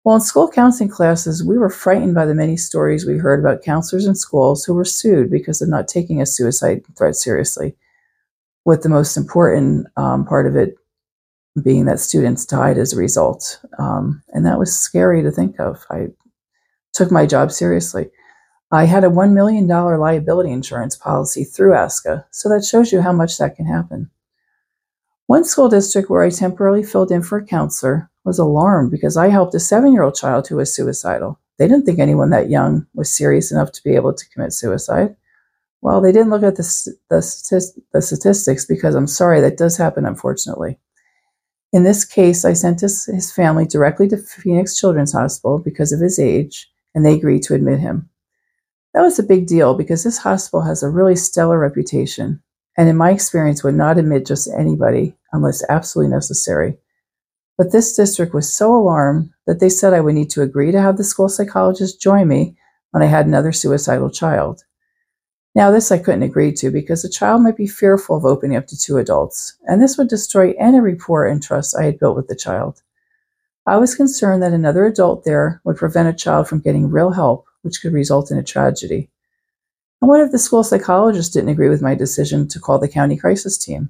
Well, 0.07 0.15
in 0.15 0.21
school 0.21 0.47
counseling 0.47 0.87
classes, 0.87 1.43
we 1.43 1.57
were 1.57 1.69
frightened 1.69 2.15
by 2.15 2.25
the 2.25 2.33
many 2.33 2.55
stories 2.55 3.05
we 3.05 3.17
heard 3.17 3.41
about 3.41 3.61
counselors 3.61 4.05
in 4.05 4.15
schools 4.15 4.63
who 4.63 4.73
were 4.73 4.85
sued 4.85 5.29
because 5.29 5.61
of 5.61 5.67
not 5.67 5.89
taking 5.89 6.21
a 6.21 6.25
suicide 6.25 6.85
threat 6.97 7.17
seriously, 7.17 7.75
with 8.63 8.83
the 8.83 8.87
most 8.87 9.17
important 9.17 9.85
um, 9.97 10.23
part 10.25 10.47
of 10.47 10.55
it 10.55 10.77
being 11.61 11.83
that 11.87 11.99
students 11.99 12.45
died 12.45 12.77
as 12.77 12.93
a 12.93 12.95
result. 12.95 13.59
Um, 13.79 14.23
and 14.29 14.45
that 14.45 14.57
was 14.57 14.79
scary 14.79 15.21
to 15.23 15.29
think 15.29 15.59
of. 15.59 15.85
I 15.91 16.07
took 16.93 17.11
my 17.11 17.25
job 17.25 17.51
seriously. 17.51 18.09
I 18.71 18.85
had 18.85 19.03
a 19.03 19.09
$1 19.09 19.33
million 19.33 19.67
liability 19.67 20.51
insurance 20.51 20.95
policy 20.95 21.43
through 21.43 21.73
ASCA, 21.73 22.23
so 22.31 22.47
that 22.47 22.63
shows 22.63 22.93
you 22.93 23.01
how 23.01 23.11
much 23.11 23.39
that 23.39 23.57
can 23.57 23.65
happen. 23.65 24.09
One 25.27 25.43
school 25.43 25.67
district 25.67 26.09
where 26.09 26.23
I 26.23 26.29
temporarily 26.29 26.83
filled 26.83 27.11
in 27.11 27.21
for 27.21 27.37
a 27.37 27.45
counselor 27.45 28.09
was 28.23 28.39
alarmed 28.39 28.91
because 28.91 29.17
I 29.17 29.27
helped 29.27 29.53
a 29.55 29.59
seven 29.59 29.91
year 29.91 30.03
old 30.03 30.15
child 30.15 30.47
who 30.47 30.55
was 30.55 30.73
suicidal. 30.73 31.37
They 31.57 31.67
didn't 31.67 31.85
think 31.85 31.99
anyone 31.99 32.29
that 32.29 32.49
young 32.49 32.87
was 32.93 33.11
serious 33.11 33.51
enough 33.51 33.73
to 33.73 33.83
be 33.83 33.95
able 33.95 34.13
to 34.13 34.29
commit 34.29 34.53
suicide. 34.53 35.15
Well, 35.81 35.99
they 35.99 36.13
didn't 36.13 36.29
look 36.29 36.43
at 36.43 36.55
the, 36.55 36.97
the, 37.09 37.83
the 37.91 38.01
statistics 38.01 38.65
because 38.65 38.95
I'm 38.95 39.07
sorry, 39.07 39.41
that 39.41 39.57
does 39.57 39.75
happen, 39.75 40.05
unfortunately. 40.05 40.79
In 41.73 41.83
this 41.83 42.05
case, 42.05 42.45
I 42.45 42.53
sent 42.53 42.81
his, 42.81 43.05
his 43.05 43.31
family 43.31 43.65
directly 43.65 44.07
to 44.09 44.17
Phoenix 44.17 44.79
Children's 44.79 45.11
Hospital 45.11 45.59
because 45.59 45.91
of 45.91 45.99
his 45.99 46.19
age, 46.19 46.69
and 46.95 47.05
they 47.05 47.13
agreed 47.13 47.43
to 47.43 47.53
admit 47.53 47.79
him. 47.79 48.09
That 48.93 49.01
was 49.01 49.19
a 49.19 49.23
big 49.23 49.45
deal 49.45 49.75
because 49.75 50.03
this 50.03 50.17
hospital 50.17 50.61
has 50.61 50.81
a 50.83 50.89
really 50.89 51.15
stellar 51.15 51.59
reputation, 51.59 52.41
and 52.77 52.87
in 52.87 52.95
my 52.95 53.11
experience 53.11 53.63
would 53.63 53.75
not 53.75 53.97
admit 53.97 54.25
just 54.25 54.47
anybody 54.55 55.15
unless 55.33 55.67
absolutely 55.67 56.13
necessary. 56.13 56.77
But 57.57 57.71
this 57.71 57.95
district 57.95 58.33
was 58.33 58.53
so 58.53 58.73
alarmed 58.73 59.31
that 59.47 59.59
they 59.59 59.69
said 59.69 59.93
I 59.93 60.01
would 60.01 60.13
need 60.13 60.29
to 60.31 60.43
agree 60.43 60.71
to 60.71 60.81
have 60.81 60.97
the 60.97 61.03
school 61.03 61.27
psychologist 61.27 61.99
join 61.99 62.27
me 62.27 62.55
when 62.91 63.01
I 63.01 63.07
had 63.07 63.25
another 63.25 63.51
suicidal 63.51 64.11
child. 64.11 64.63
Now, 65.55 65.71
this 65.71 65.91
I 65.91 65.97
couldn't 65.97 66.21
agree 66.21 66.51
to 66.53 66.69
because 66.69 67.01
the 67.01 67.09
child 67.09 67.41
might 67.41 67.57
be 67.57 67.65
fearful 67.65 68.15
of 68.15 68.25
opening 68.25 68.55
up 68.55 68.67
to 68.67 68.77
two 68.77 68.97
adults, 68.99 69.57
and 69.63 69.81
this 69.81 69.97
would 69.97 70.07
destroy 70.07 70.53
any 70.59 70.79
rapport 70.79 71.25
and 71.25 71.41
trust 71.41 71.75
I 71.75 71.85
had 71.85 71.97
built 71.97 72.15
with 72.15 72.27
the 72.27 72.35
child. 72.35 72.83
I 73.65 73.77
was 73.77 73.95
concerned 73.95 74.43
that 74.43 74.53
another 74.53 74.85
adult 74.85 75.23
there 75.23 75.59
would 75.63 75.77
prevent 75.77 76.09
a 76.09 76.13
child 76.13 76.47
from 76.47 76.59
getting 76.59 76.91
real 76.91 77.09
help, 77.09 77.47
which 77.63 77.81
could 77.81 77.91
result 77.91 78.29
in 78.29 78.37
a 78.37 78.43
tragedy. 78.43 79.09
And 80.01 80.09
what 80.09 80.21
if 80.21 80.31
the 80.31 80.39
school 80.39 80.63
psychologist 80.63 81.33
didn't 81.33 81.49
agree 81.49 81.69
with 81.69 81.81
my 81.81 81.95
decision 81.95 82.47
to 82.49 82.59
call 82.59 82.79
the 82.79 82.87
county 82.87 83.17
crisis 83.17 83.57
team? 83.57 83.89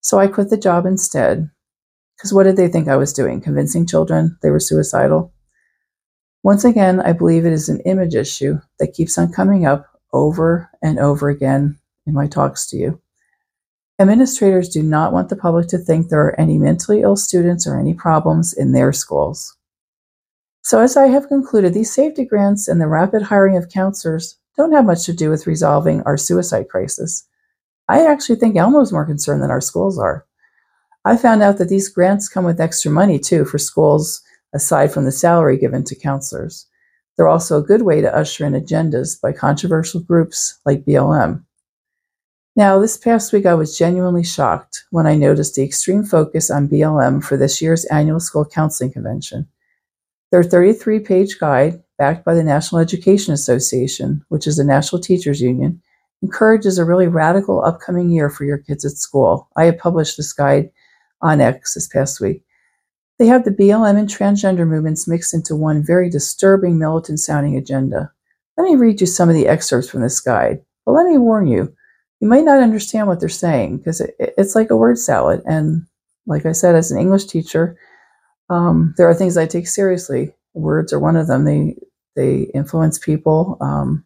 So 0.00 0.18
I 0.18 0.28
quit 0.28 0.50
the 0.50 0.56
job 0.56 0.86
instead. 0.86 1.50
Because 2.16 2.32
what 2.32 2.44
did 2.44 2.56
they 2.56 2.68
think 2.68 2.88
I 2.88 2.96
was 2.96 3.12
doing? 3.12 3.40
Convincing 3.40 3.86
children 3.86 4.38
they 4.42 4.50
were 4.50 4.60
suicidal? 4.60 5.32
Once 6.42 6.64
again, 6.64 7.00
I 7.00 7.12
believe 7.12 7.44
it 7.44 7.52
is 7.52 7.68
an 7.68 7.80
image 7.80 8.14
issue 8.14 8.60
that 8.78 8.94
keeps 8.94 9.18
on 9.18 9.32
coming 9.32 9.66
up 9.66 9.86
over 10.12 10.70
and 10.82 10.98
over 10.98 11.28
again 11.28 11.78
in 12.06 12.14
my 12.14 12.26
talks 12.26 12.66
to 12.68 12.76
you. 12.76 13.00
Administrators 13.98 14.68
do 14.68 14.82
not 14.82 15.12
want 15.12 15.28
the 15.28 15.36
public 15.36 15.68
to 15.68 15.78
think 15.78 16.08
there 16.08 16.20
are 16.20 16.38
any 16.40 16.58
mentally 16.58 17.00
ill 17.00 17.16
students 17.16 17.66
or 17.66 17.78
any 17.78 17.94
problems 17.94 18.52
in 18.52 18.72
their 18.72 18.92
schools. 18.92 19.56
So, 20.62 20.80
as 20.80 20.96
I 20.96 21.06
have 21.08 21.28
concluded, 21.28 21.74
these 21.74 21.94
safety 21.94 22.24
grants 22.24 22.68
and 22.68 22.80
the 22.80 22.88
rapid 22.88 23.22
hiring 23.22 23.56
of 23.56 23.68
counselors 23.68 24.38
don't 24.56 24.72
have 24.72 24.84
much 24.84 25.04
to 25.06 25.12
do 25.12 25.30
with 25.30 25.46
resolving 25.46 26.02
our 26.02 26.16
suicide 26.16 26.68
crisis. 26.68 27.26
I 27.88 28.06
actually 28.06 28.36
think 28.36 28.56
Elmo 28.56 28.80
is 28.80 28.92
more 28.92 29.06
concerned 29.06 29.42
than 29.42 29.50
our 29.50 29.60
schools 29.60 29.98
are. 29.98 30.26
I 31.04 31.16
found 31.16 31.42
out 31.42 31.58
that 31.58 31.68
these 31.68 31.88
grants 31.88 32.28
come 32.28 32.44
with 32.44 32.60
extra 32.60 32.90
money 32.90 33.18
too 33.18 33.44
for 33.44 33.58
schools 33.58 34.22
aside 34.54 34.92
from 34.92 35.04
the 35.04 35.12
salary 35.12 35.56
given 35.56 35.84
to 35.84 35.94
counselors. 35.94 36.66
They're 37.16 37.28
also 37.28 37.58
a 37.58 37.66
good 37.66 37.82
way 37.82 38.00
to 38.00 38.14
usher 38.14 38.44
in 38.44 38.52
agendas 38.52 39.20
by 39.20 39.32
controversial 39.32 40.00
groups 40.00 40.58
like 40.66 40.84
BLM. 40.84 41.44
Now, 42.56 42.78
this 42.78 42.96
past 42.96 43.32
week, 43.32 43.44
I 43.44 43.54
was 43.54 43.76
genuinely 43.76 44.24
shocked 44.24 44.84
when 44.90 45.06
I 45.06 45.14
noticed 45.14 45.54
the 45.54 45.62
extreme 45.62 46.04
focus 46.04 46.50
on 46.50 46.68
BLM 46.68 47.22
for 47.22 47.36
this 47.36 47.60
year's 47.60 47.84
annual 47.86 48.18
school 48.18 48.46
counseling 48.46 48.92
convention. 48.92 49.46
Their 50.32 50.42
33 50.42 51.00
page 51.00 51.38
guide, 51.38 51.82
backed 51.98 52.24
by 52.24 52.34
the 52.34 52.42
National 52.42 52.80
Education 52.80 53.32
Association, 53.32 54.24
which 54.28 54.46
is 54.46 54.56
the 54.56 54.64
National 54.64 55.00
Teachers 55.00 55.40
Union, 55.40 55.80
encourages 56.22 56.78
a 56.78 56.84
really 56.84 57.06
radical 57.06 57.64
upcoming 57.64 58.10
year 58.10 58.30
for 58.30 58.44
your 58.44 58.58
kids 58.58 58.84
at 58.84 58.92
school. 58.92 59.48
I 59.56 59.64
have 59.64 59.78
published 59.78 60.16
this 60.16 60.32
guide 60.32 60.70
on 61.22 61.40
X 61.40 61.74
this 61.74 61.88
past 61.88 62.20
week. 62.20 62.42
They 63.18 63.26
have 63.26 63.44
the 63.44 63.50
BLM 63.50 63.98
and 63.98 64.08
transgender 64.08 64.66
movements 64.66 65.08
mixed 65.08 65.32
into 65.32 65.56
one 65.56 65.84
very 65.84 66.10
disturbing 66.10 66.78
militant 66.78 67.20
sounding 67.20 67.56
agenda. 67.56 68.10
Let 68.56 68.64
me 68.64 68.76
read 68.76 69.00
you 69.00 69.06
some 69.06 69.28
of 69.28 69.34
the 69.34 69.48
excerpts 69.48 69.88
from 69.88 70.02
this 70.02 70.20
guide. 70.20 70.62
But 70.84 70.92
let 70.92 71.06
me 71.06 71.18
warn 71.18 71.46
you, 71.46 71.74
you 72.20 72.28
might 72.28 72.44
not 72.44 72.62
understand 72.62 73.08
what 73.08 73.20
they're 73.20 73.28
saying 73.28 73.78
because 73.78 74.00
it, 74.00 74.14
it's 74.18 74.54
like 74.54 74.70
a 74.70 74.76
word 74.76 74.98
salad. 74.98 75.42
And 75.46 75.86
like 76.26 76.46
I 76.46 76.52
said, 76.52 76.74
as 76.74 76.90
an 76.90 76.98
English 76.98 77.26
teacher, 77.26 77.78
um, 78.50 78.94
there 78.96 79.08
are 79.08 79.14
things 79.14 79.36
I 79.36 79.46
take 79.46 79.66
seriously. 79.66 80.34
Words 80.54 80.92
are 80.92 81.00
one 81.00 81.16
of 81.16 81.26
them. 81.26 81.44
They 81.44 81.76
they 82.16 82.50
influence 82.54 82.98
people 82.98 83.56
um, 83.60 84.04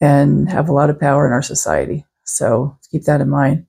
and 0.00 0.48
have 0.48 0.68
a 0.68 0.72
lot 0.72 0.90
of 0.90 1.00
power 1.00 1.26
in 1.26 1.32
our 1.32 1.42
society. 1.42 2.04
So 2.24 2.76
keep 2.90 3.04
that 3.04 3.20
in 3.20 3.28
mind. 3.28 3.66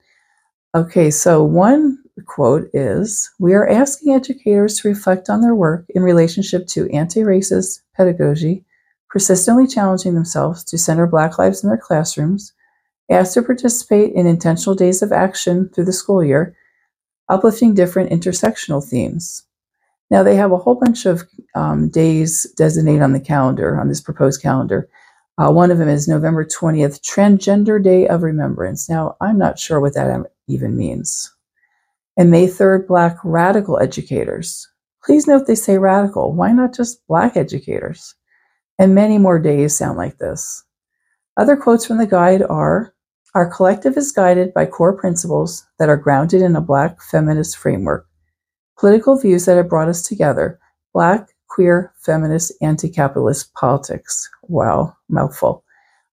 Okay, 0.76 1.10
so 1.10 1.44
one 1.44 1.98
quote 2.26 2.70
is 2.74 3.32
We 3.40 3.54
are 3.54 3.68
asking 3.68 4.14
educators 4.14 4.80
to 4.80 4.90
reflect 4.90 5.30
on 5.30 5.42
their 5.42 5.56
work 5.56 5.86
in 5.90 6.04
relationship 6.04 6.68
to 6.68 6.90
anti 6.90 7.22
racist 7.22 7.82
pedagogy, 7.96 8.66
persistently 9.10 9.68
challenging 9.68 10.16
themselves 10.16 10.64
to 10.66 10.78
center 10.78 11.08
Black 11.08 11.38
lives 11.38 11.64
in 11.64 11.70
their 11.70 11.78
classrooms, 11.78 12.54
ask 13.10 13.34
to 13.34 13.42
participate 13.42 14.14
in 14.14 14.28
intentional 14.28 14.76
days 14.76 15.02
of 15.02 15.12
action 15.12 15.70
through 15.70 15.86
the 15.86 15.94
school 15.94 16.24
year, 16.24 16.56
uplifting 17.30 17.74
different 17.74 18.12
intersectional 18.12 18.86
themes. 18.86 19.45
Now, 20.12 20.24
they 20.24 20.36
have 20.36 20.52
a 20.52 20.58
whole 20.58 20.76
bunch 20.76 21.06
of 21.06 21.24
um, 21.56 21.90
days 21.90 22.46
designated 22.58 23.02
on 23.02 23.14
the 23.14 23.20
calendar, 23.20 23.80
on 23.80 23.88
this 23.88 24.02
proposed 24.02 24.42
calendar. 24.42 24.88
Uh, 25.38 25.52
one 25.52 25.72
of 25.72 25.78
them 25.78 25.90
is 25.90 26.08
November 26.08 26.46
20th, 26.46 27.02
Transgender 27.02 27.84
Day 27.84 28.08
of 28.08 28.24
Remembrance. 28.24 28.90
Now, 28.90 29.18
I'm 29.20 29.38
not 29.38 29.60
sure 29.60 29.80
what 29.82 29.94
that 29.96 30.32
even 30.48 30.78
means. 30.78 31.34
And 32.18 32.32
May 32.32 32.48
3rd, 32.48 32.88
Black 32.88 33.18
Radical 33.24 33.80
Educators. 33.80 34.68
Please 35.04 35.28
note 35.28 35.46
they 35.46 35.56
say 35.56 35.78
radical. 35.78 36.34
Why 36.34 36.52
not 36.52 36.74
just 36.74 37.06
Black 37.08 37.36
educators? 37.36 38.16
And 38.80 38.96
many 38.96 39.18
more 39.18 39.40
days 39.40 39.78
sound 39.78 39.98
like 39.98 40.18
this. 40.18 40.64
Other 41.38 41.58
quotes 41.58 41.86
from 41.86 41.98
the 41.98 42.08
guide 42.08 42.42
are 42.42 42.94
Our 43.34 43.50
collective 43.50 43.98
is 43.98 44.12
guided 44.12 44.54
by 44.54 44.66
core 44.66 44.98
principles 44.98 45.66
that 45.78 45.90
are 45.90 45.98
grounded 45.98 46.42
in 46.42 46.56
a 46.56 46.62
Black 46.62 47.02
feminist 47.02 47.58
framework, 47.58 48.08
political 48.78 49.18
views 49.18 49.46
that 49.46 49.58
have 49.58 49.70
brought 49.70 49.90
us 49.90 50.02
together, 50.02 50.60
Black, 50.96 51.36
queer, 51.50 51.94
feminist, 51.98 52.54
anti 52.62 52.90
capitalist 52.90 53.54
politics. 53.54 54.30
Wow, 54.44 54.96
mouthful. 55.10 55.64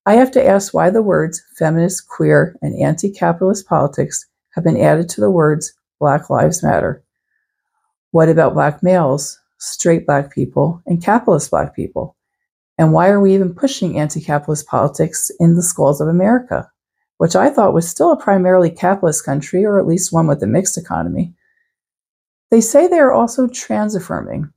I 0.07 0.15
have 0.15 0.33
to 0.33 0.45
ask 0.45 0.75
why 0.75 0.91
the 0.91 1.03
words 1.03 1.41
feminist, 1.57 2.09
queer, 2.09 2.57
and 2.63 2.75
anti 2.83 3.11
capitalist 3.13 3.69
politics 3.69 4.27
have 4.55 4.65
been 4.65 4.77
added 4.77 5.09
to 5.11 5.21
the 5.21 5.31
words 5.31 5.73
Black 6.01 6.29
Lives 6.31 6.65
Matter. 6.65 7.05
What 8.11 8.29
about 8.29 8.55
black 8.55 8.83
males, 8.83 9.39
straight 9.59 10.05
black 10.05 10.33
people, 10.33 10.83
and 10.85 11.01
capitalist 11.01 11.53
black 11.53 11.77
people? 11.77 12.17
And 12.77 12.93
why 12.93 13.09
are 13.09 13.21
we 13.21 13.35
even 13.35 13.55
pushing 13.55 13.99
anti 13.99 14.21
capitalist 14.21 14.67
politics 14.67 15.31
in 15.39 15.55
the 15.55 15.63
schools 15.63 16.01
of 16.01 16.09
America, 16.09 16.69
which 17.19 17.37
I 17.37 17.51
thought 17.51 17.75
was 17.75 17.89
still 17.89 18.11
a 18.11 18.21
primarily 18.21 18.71
capitalist 18.71 19.25
country, 19.25 19.65
or 19.65 19.79
at 19.79 19.87
least 19.87 20.13
one 20.13 20.27
with 20.27 20.43
a 20.43 20.49
mixed 20.49 20.77
economy? 20.77 21.35
They 22.53 22.61
say 22.61 22.87
they 22.87 22.99
are 22.99 23.13
also 23.13 23.49
trans 23.49 23.95
affirming. 23.95 24.53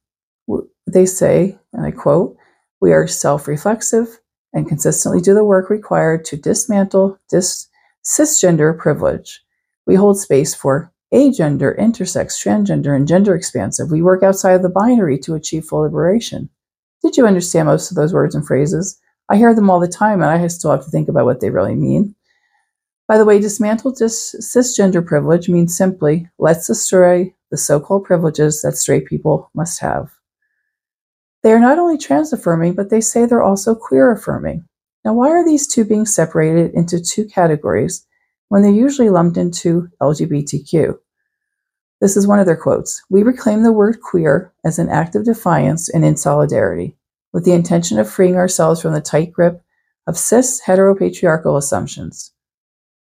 They 0.86 1.06
say, 1.06 1.58
and 1.72 1.86
I 1.86 1.92
quote, 1.92 2.36
we 2.82 2.92
are 2.92 3.08
self 3.08 3.48
reflexive, 3.48 4.20
and 4.52 4.68
consistently 4.68 5.22
do 5.22 5.34
the 5.34 5.46
work 5.46 5.70
required 5.70 6.26
to 6.26 6.36
dismantle 6.36 7.18
dis- 7.30 7.70
cisgender 8.04 8.78
privilege. 8.78 9.42
We 9.88 9.96
hold 9.96 10.20
space 10.20 10.54
for 10.54 10.92
agender, 11.14 11.80
intersex, 11.80 12.38
transgender, 12.38 12.94
and 12.94 13.08
gender 13.08 13.34
expansive. 13.34 13.92
We 13.92 14.02
work 14.02 14.24
outside 14.24 14.56
of 14.56 14.62
the 14.62 14.70
binary 14.70 15.18
to 15.20 15.36
achieve 15.36 15.64
full 15.64 15.84
liberation. 15.84 16.50
Did 17.02 17.16
you 17.16 17.26
understand 17.26 17.70
most 17.70 17.92
of 17.92 17.96
those 17.96 18.14
words 18.14 18.36
and 18.36 18.46
phrases? 18.46 19.00
I 19.30 19.38
hear 19.38 19.56
them 19.56 19.70
all 19.70 19.80
the 19.80 19.88
time, 19.88 20.22
and 20.22 20.30
I 20.30 20.46
still 20.48 20.72
have 20.72 20.84
to 20.84 20.92
think 20.92 21.08
about 21.08 21.26
what 21.26 21.40
they 21.40 21.50
really 21.50 21.76
mean. 21.76 22.14
By 23.08 23.18
the 23.18 23.26
way, 23.26 23.40
dismantle 23.40 23.92
dis- 23.92 24.36
cisgender 24.42 25.06
privilege 25.06 25.48
means 25.48 25.78
simply 25.78 26.28
let's 26.38 26.68
destroy 26.68 27.34
the 27.56 27.60
so 27.60 27.80
called 27.80 28.04
privileges 28.04 28.62
that 28.62 28.76
straight 28.76 29.06
people 29.06 29.50
must 29.54 29.80
have. 29.80 30.12
They 31.42 31.54
are 31.54 31.60
not 31.60 31.80
only 31.80 31.98
trans 31.98 32.34
affirming, 32.34 32.74
but 32.74 32.90
they 32.90 33.00
say 33.00 33.26
they're 33.26 33.42
also 33.42 33.74
queer 33.74 34.12
affirming. 34.12 34.66
Now, 35.06 35.14
why 35.14 35.30
are 35.30 35.46
these 35.46 35.66
two 35.66 35.86
being 35.86 36.06
separated 36.06 36.74
into 36.74 37.00
two 37.00 37.24
categories 37.24 38.06
when 38.50 38.62
they're 38.62 38.72
usually 38.72 39.10
lumped 39.10 39.38
into 39.38 39.88
LGBTQ? 40.02 40.98
This 42.02 42.18
is 42.18 42.28
one 42.28 42.40
of 42.40 42.46
their 42.46 42.58
quotes 42.58 43.02
We 43.10 43.24
reclaim 43.24 43.64
the 43.64 43.72
word 43.72 44.02
queer 44.02 44.52
as 44.66 44.78
an 44.78 44.90
act 44.90 45.16
of 45.16 45.24
defiance 45.24 45.88
and 45.88 46.04
in 46.04 46.18
solidarity, 46.18 46.98
with 47.32 47.46
the 47.46 47.54
intention 47.54 48.00
of 48.00 48.10
freeing 48.10 48.36
ourselves 48.36 48.82
from 48.82 48.92
the 48.92 49.00
tight 49.00 49.32
grip 49.32 49.64
of 50.08 50.18
cis 50.18 50.62
heteropatriarchal 50.68 51.58
assumptions. 51.58 52.34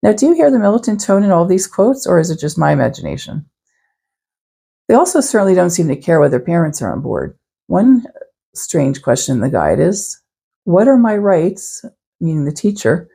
Now, 0.01 0.11
do 0.11 0.25
you 0.25 0.33
hear 0.33 0.51
the 0.51 0.59
militant 0.59 0.99
tone 0.99 1.23
in 1.23 1.31
all 1.31 1.45
these 1.45 1.65
quotes, 1.65 2.05
or 2.05 2.19
is 2.19 2.29
it 2.29 2.41
just 2.41 2.57
my 2.57 2.73
imagination? 2.73 3.45
They 4.87 4.95
also 4.95 5.21
certainly 5.21 5.55
don't 5.55 5.69
seem 5.69 5.87
to 5.87 5.95
care 5.95 6.19
whether 6.19 6.39
parents 6.39 6.81
are 6.81 6.91
on 6.91 7.01
board. 7.01 7.37
One 7.67 8.05
strange 8.53 9.01
question 9.01 9.35
in 9.35 9.41
the 9.41 9.49
guide 9.49 9.79
is 9.79 10.19
what 10.65 10.87
are 10.87 10.97
my 10.97 11.17
rights, 11.17 11.85
meaning 12.19 12.45
the 12.45 12.51
teacher, 12.51 13.09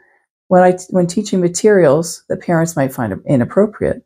when 0.49 0.63
I 0.63 0.79
when 0.91 1.07
teaching 1.07 1.41
materials 1.41 2.25
that 2.29 2.41
parents 2.41 2.77
might 2.77 2.93
find 2.93 3.21
inappropriate? 3.27 4.03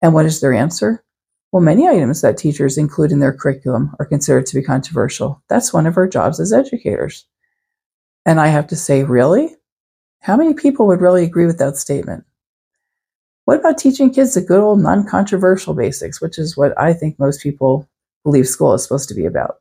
And 0.00 0.14
what 0.14 0.26
is 0.26 0.40
their 0.40 0.52
answer? 0.52 1.04
Well, 1.52 1.62
many 1.62 1.88
items 1.88 2.20
that 2.20 2.36
teachers 2.36 2.76
include 2.76 3.10
in 3.10 3.20
their 3.20 3.32
curriculum 3.32 3.94
are 3.98 4.06
considered 4.06 4.46
to 4.46 4.54
be 4.54 4.62
controversial. 4.62 5.42
That's 5.48 5.72
one 5.72 5.86
of 5.86 5.96
our 5.96 6.06
jobs 6.06 6.40
as 6.40 6.52
educators. 6.52 7.24
And 8.26 8.38
I 8.38 8.48
have 8.48 8.66
to 8.68 8.76
say, 8.76 9.04
really? 9.04 9.56
How 10.20 10.36
many 10.36 10.52
people 10.52 10.86
would 10.88 11.00
really 11.00 11.24
agree 11.24 11.46
with 11.46 11.58
that 11.58 11.76
statement? 11.76 12.24
What 13.48 13.60
about 13.60 13.78
teaching 13.78 14.12
kids 14.12 14.34
the 14.34 14.42
good 14.42 14.60
old 14.60 14.82
non 14.82 15.06
controversial 15.06 15.72
basics, 15.72 16.20
which 16.20 16.38
is 16.38 16.54
what 16.54 16.78
I 16.78 16.92
think 16.92 17.18
most 17.18 17.42
people 17.42 17.88
believe 18.22 18.46
school 18.46 18.74
is 18.74 18.82
supposed 18.82 19.08
to 19.08 19.14
be 19.14 19.24
about? 19.24 19.56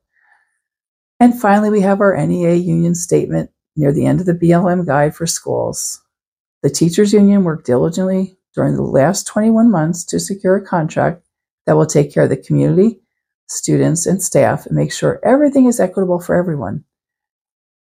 And 1.21 1.39
finally, 1.39 1.69
we 1.69 1.79
have 1.79 2.01
our 2.01 2.13
NEA 2.13 2.55
union 2.55 2.95
statement 2.95 3.49
near 3.77 3.93
the 3.93 4.05
end 4.05 4.19
of 4.19 4.25
the 4.25 4.33
BLM 4.33 4.85
guide 4.85 5.15
for 5.15 5.25
schools. 5.25 6.01
The 6.63 6.69
teachers 6.69 7.13
union 7.13 7.45
worked 7.45 7.65
diligently 7.65 8.37
during 8.53 8.75
the 8.75 8.81
last 8.81 9.25
21 9.25 9.71
months 9.71 10.03
to 10.07 10.19
secure 10.19 10.57
a 10.57 10.65
contract 10.65 11.23
that 11.65 11.77
will 11.77 11.85
take 11.85 12.13
care 12.13 12.23
of 12.23 12.29
the 12.29 12.35
community, 12.35 12.99
students, 13.47 14.05
and 14.05 14.21
staff 14.21 14.65
and 14.65 14.75
make 14.75 14.91
sure 14.91 15.21
everything 15.23 15.65
is 15.65 15.79
equitable 15.79 16.19
for 16.19 16.35
everyone. 16.35 16.83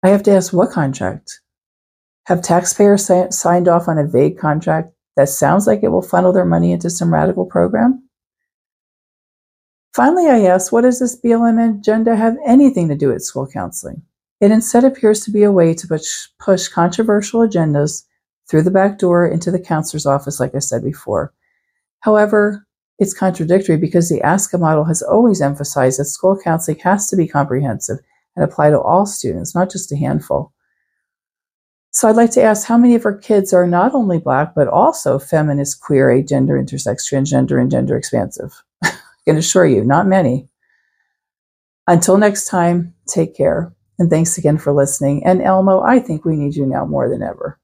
I 0.05 0.11
have 0.11 0.23
to 0.23 0.31
ask 0.31 0.53
what 0.53 0.71
contract? 0.71 1.41
Have 2.27 2.41
taxpayers 2.41 3.11
signed 3.31 3.67
off 3.67 3.89
on 3.89 3.99
a 3.99 4.07
vague 4.07 4.39
contract 4.39 4.93
that 5.19 5.29
sounds 5.29 5.67
like 5.67 5.81
it 5.83 5.89
will 5.89 6.01
funnel 6.01 6.33
their 6.33 6.45
money 6.45 6.71
into 6.71 6.89
some 6.89 7.13
radical 7.13 7.45
program? 7.45 8.09
Finally, 9.93 10.29
I 10.29 10.43
ask, 10.43 10.71
what 10.71 10.83
does 10.83 11.01
this 11.01 11.21
BLM 11.21 11.81
agenda 11.81 12.15
have 12.15 12.37
anything 12.47 12.89
to 12.89 12.95
do 12.95 13.09
with 13.09 13.25
school 13.25 13.49
counseling? 13.49 14.01
It 14.41 14.53
instead 14.53 14.85
appears 14.85 15.25
to 15.25 15.33
be 15.33 15.43
a 15.43 15.51
way 15.51 15.75
to 15.75 15.89
push, 15.89 16.29
push 16.39 16.69
controversial 16.69 17.41
agendas 17.41 18.05
through 18.49 18.63
the 18.63 18.71
back 18.71 19.01
door 19.01 19.27
into 19.27 19.51
the 19.51 19.59
counselor's 19.59 20.07
office, 20.07 20.39
like 20.39 20.55
I 20.55 20.61
said 20.61 20.85
before. 20.85 21.33
However, 21.99 22.65
it's 23.01 23.13
contradictory 23.13 23.77
because 23.77 24.09
the 24.09 24.21
ASCA 24.21 24.61
model 24.61 24.85
has 24.85 25.03
always 25.03 25.41
emphasized 25.41 25.99
that 25.99 26.05
school 26.05 26.39
counseling 26.41 26.79
has 26.85 27.09
to 27.09 27.17
be 27.17 27.27
comprehensive 27.27 27.99
and 28.37 28.45
apply 28.45 28.71
to 28.71 28.81
all 28.81 29.05
students, 29.05 29.53
not 29.53 29.69
just 29.69 29.91
a 29.91 29.97
handful. 29.97 30.53
So 31.91 32.09
I'd 32.09 32.17
like 32.17 32.31
to 32.33 32.43
ask 32.43 32.67
how 32.67 32.77
many 32.77 32.95
of 32.95 33.07
our 33.07 33.17
kids 33.17 33.53
are 33.53 33.67
not 33.67 33.95
only 33.95 34.19
Black, 34.19 34.55
but 34.55 34.69
also 34.69 35.19
feminist, 35.19 35.81
queer, 35.81 36.09
agender, 36.09 36.61
intersex, 36.61 37.11
transgender, 37.11 37.61
and 37.61 37.71
gender 37.71 37.97
expansive? 37.97 38.63
I 38.83 38.93
can 39.25 39.37
assure 39.37 39.67
you, 39.67 39.85
not 39.85 40.07
many. 40.07 40.49
Until 41.87 42.19
next 42.19 42.47
time, 42.47 42.95
take 43.09 43.35
care. 43.35 43.73
And 43.99 44.11
thanks 44.11 44.39
again 44.39 44.59
for 44.59 44.73
listening. 44.73 45.25
And 45.25 45.43
Elmo, 45.43 45.81
I 45.81 45.99
think 45.99 46.25
we 46.25 46.37
need 46.37 46.55
you 46.55 46.67
now 46.67 46.85
more 46.85 47.09
than 47.09 47.23
ever. 47.23 47.58